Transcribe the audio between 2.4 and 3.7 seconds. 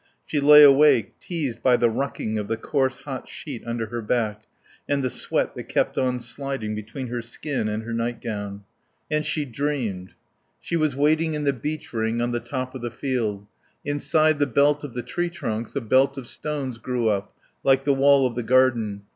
the coarse hot sheet